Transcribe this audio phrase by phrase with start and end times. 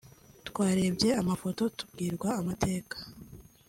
[0.47, 2.97] twarebye amafoto tubwirwa amateka